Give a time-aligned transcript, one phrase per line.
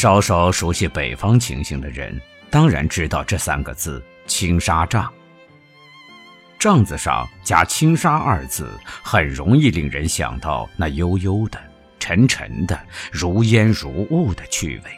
[0.00, 2.18] 稍稍熟悉北方情形的人，
[2.48, 5.12] 当然知道这三个字“青纱帐”。
[6.58, 8.70] 帐子上加“青纱”二字，
[9.02, 11.60] 很容易令人想到那悠悠的、
[11.98, 12.80] 沉沉的、
[13.12, 14.90] 如烟如雾的趣味。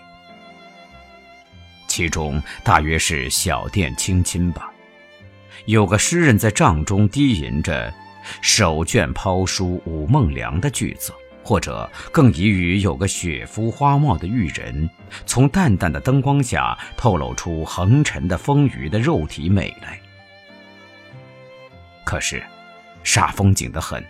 [1.89, 4.71] 其中大约是小店青亲吧。
[5.65, 7.93] 有个诗人在帐中低吟着
[8.41, 11.13] “手卷抛书午梦凉”的句子，
[11.43, 14.89] 或者更宜于有个雪肤花貌的玉人，
[15.27, 20.01] 从淡淡的灯光下透露出横陈的丰腴的肉体美来。
[22.05, 22.43] 可是，
[23.05, 24.05] 煞风景的很。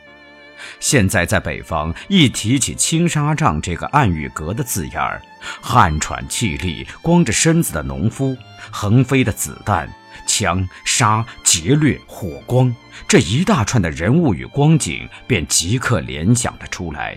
[0.79, 5.21] 现在在北方，一提起青纱帐这个暗喻格的字眼儿，
[5.61, 8.37] 汗喘气力、光着身子的农夫，
[8.71, 9.93] 横飞的子弹。
[10.43, 12.75] 枪杀劫掠火光，
[13.07, 17.17] 这一大串的人物与光景，便即刻联想得出来。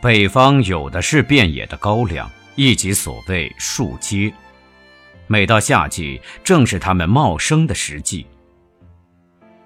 [0.00, 4.32] 北方有的是遍野的高粱，亦即所谓树秸。
[5.26, 8.24] 每到夏季，正是它们茂生的时季。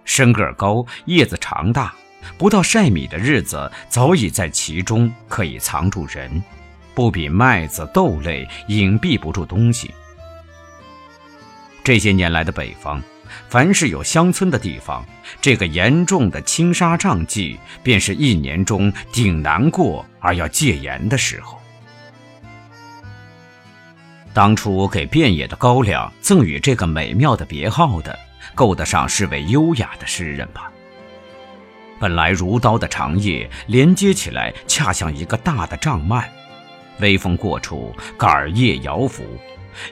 [0.07, 1.95] 身个高，叶子长大，
[2.39, 6.43] 不到晒米的日子，早已在其中可以藏住人，
[6.95, 9.91] 不比麦子豆类隐蔽不住东西。
[11.85, 13.03] 这些年来的北方，
[13.49, 15.05] 凡是有乡村的地方，
[15.41, 21.59] 这个严重的青纱帐季，便是一年中顶难过而要戒严的时候。
[24.33, 28.19] 当初给遍野的高粱赠予这个美妙的别号的，
[28.55, 30.73] 够得上是位优雅的诗人吧？
[32.01, 36.25] 本来如刀的长叶连接起来，恰像一个大的帐幔，
[37.01, 39.23] 微风过处，杆叶摇拂。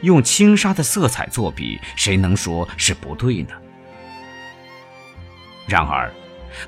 [0.03, 3.50] 用轻纱的色彩作比，谁能说是不对呢？
[5.67, 6.12] 然而，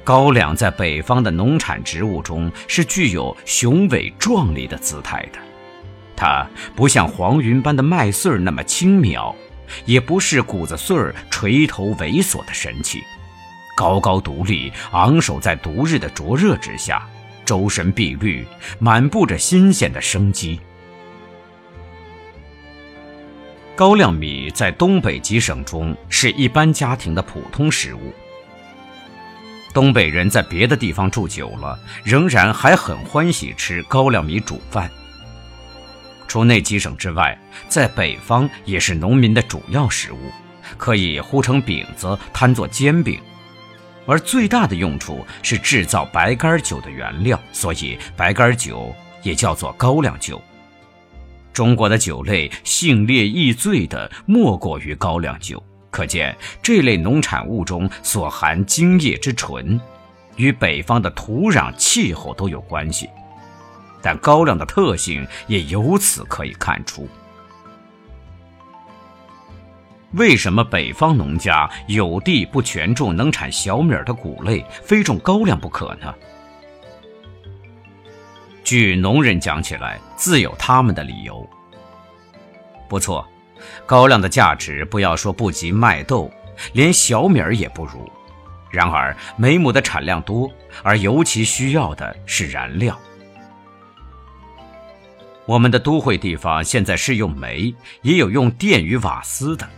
[0.04, 5.38] 高粱在北方的农产植物中是具有雄伟壮丽的姿态的。
[6.14, 9.34] 它不像黄云般的麦穗儿那么轻渺，
[9.84, 13.02] 也不是谷子穗儿垂头猥琐的神气，
[13.76, 17.04] 高高独立，昂首在毒日的灼热之下，
[17.44, 18.46] 周身碧绿，
[18.78, 20.60] 满布着新鲜的生机。
[23.74, 28.12] 高粱米在东北几省中是一般家庭的普通食物。
[29.72, 34.90] 东北人在别的地方住久了，仍然还很欢喜吃高粱米煮饭。
[36.28, 40.30] 除那几省之外，在北方也是农民的主要食物，
[40.76, 43.18] 可以糊成饼子，摊做煎饼。
[44.06, 50.42] 而最大的用处是制造白干酒的原料，所以白干酒也叫做高粱酒。
[51.52, 59.80] 中国的酒类性烈易醉的莫过于高粱酒，可见这类农产物中所含精液之纯，
[60.36, 63.08] 与北方的土壤气候都有关系。
[64.00, 67.06] 但高粱的特性也由此可以看出。
[70.14, 76.12] 为什么北方农家有地不全种能产小米的谷类，非种高粱不可呢？
[78.72, 81.46] 据农人讲起来，自有他们的理由。
[82.88, 83.28] 不错，
[83.84, 86.32] 高粱的价值不要说不及麦豆，
[86.72, 88.10] 连小米儿也不如。
[88.70, 90.50] 然而每亩的产量多，
[90.82, 92.98] 而尤其需要的是燃料。
[95.44, 99.68] 我们的都会地方现在是用煤，也有用电与瓦斯的。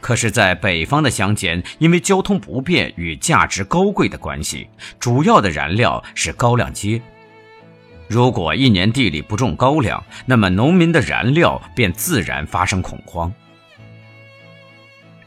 [0.00, 7.02] 可是，在北方的乡间，因为交通不便与价值高贵的关系，主要的燃料是高粱秸。
[8.08, 13.32] 如果一年地里不种高粱，那么农民的燃料便自然发生恐慌。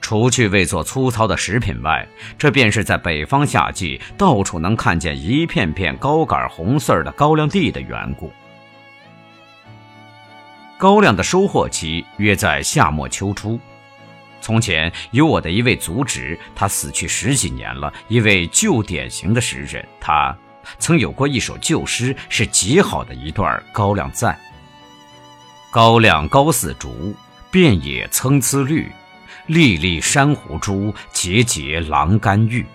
[0.01, 2.07] 除去为做粗糙的食品外，
[2.37, 8.31] 这便是在北方夏季到处能看见一片片高杆红穗儿的高粱地的缘故。
[10.77, 13.59] 高粱的收获期约在夏末秋初。
[14.41, 20.35] 从前有我的一位族侄，他死去十几年了，一位旧典型的诗人，他。
[20.77, 24.37] 曾有过一首旧诗，是极好的一段高粱赞。
[25.71, 27.15] 高粱高似竹，
[27.51, 28.91] 遍野参差绿，
[29.47, 32.65] 粒粒珊瑚珠，节节狼肝玉。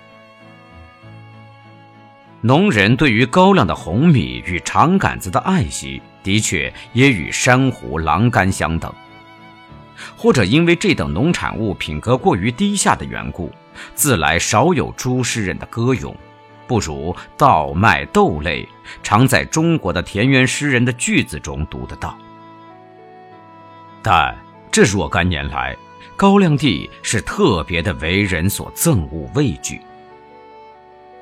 [2.40, 8.92] 农人对于高粱的红米与长杆子的爱惜，的确也与珊瑚、狼肝相等。
[10.16, 13.50] 或者因为这等农产物品格过于低下的缘故，
[13.94, 16.14] 自来少有诸诗人的歌咏。
[16.66, 18.68] 不如稻麦豆类，
[19.02, 22.16] 常在中国的田园诗人的句子中读得到。
[24.02, 24.36] 但
[24.70, 25.76] 这若干年来，
[26.16, 29.80] 高粱地是特别的为人所憎恶畏惧。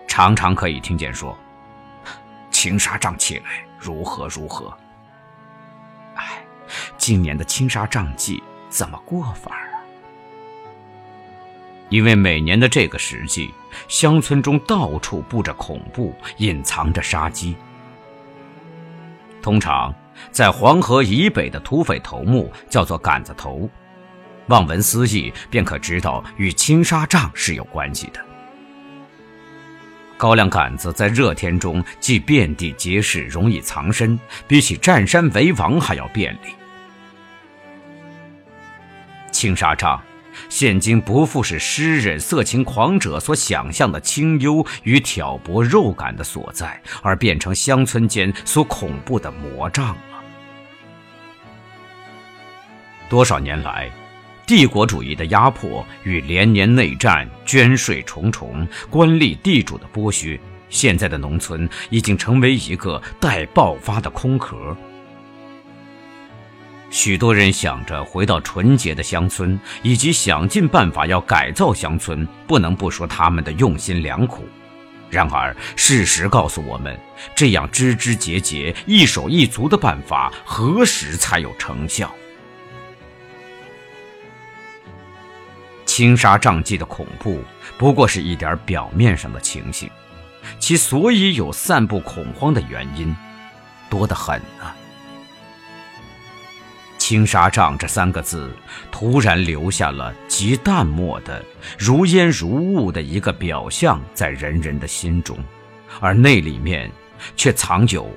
[0.06, 1.36] 常常可以听见说
[2.50, 4.76] ：“青纱帐起来，如何如何。
[6.16, 6.44] 哎，
[6.98, 9.61] 今年的青纱帐季怎么过法啊？
[11.92, 13.50] 因为每年的这个时季，
[13.86, 17.54] 乡村中到处布着恐怖，隐藏着杀机。
[19.42, 19.94] 通常，
[20.30, 23.68] 在黄河以北的土匪头目叫做杆子头，
[24.46, 28.24] 望闻思义便可知道与青纱帐是有关系的。
[30.16, 34.18] 高粱杆子在热天中既遍地皆是，容易藏身，
[34.48, 36.54] 比起占山为王还要便利。
[39.30, 40.02] 青纱帐。
[40.48, 50.22] 现今不复是诗人、色情狂者所想象的清幽与挑拨肉感的所在，而变成乡村间所恐怖的魔障了。
[53.08, 53.90] 多少年来，
[54.46, 60.40] 帝国主义的压迫与连年内战、捐税重重、官吏地主的剥削，
[60.70, 64.76] 现在的农村已经成为一个待爆发的空壳。
[66.92, 74.44] 许多人想着回到纯洁的乡村，以及想尽办法要改造乡村，不能不说他们的用心良苦。
[75.08, 76.98] 然而，事实告诉我们，
[77.34, 82.14] 这样枝枝节节、一手一足的办法，何时才有成效？
[85.86, 87.42] 青纱帐记的恐怖，
[87.78, 89.90] 不过是一点表面上的情形，
[90.58, 93.16] 其所以有散布恐慌的原因，
[93.88, 94.76] 多得很啊。
[97.02, 98.48] 青纱帐这三个字，
[98.92, 101.44] 突然留下了极淡漠的、
[101.76, 105.36] 如烟如雾的一个表象在人人的心中，
[105.98, 106.88] 而那里面
[107.36, 108.08] 却藏有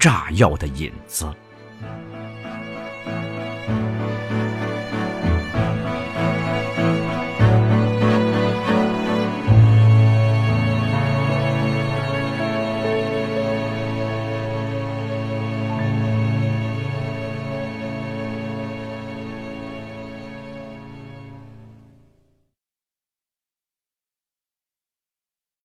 [0.00, 1.32] 炸药的影子。